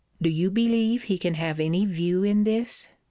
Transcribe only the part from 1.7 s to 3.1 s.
view in this?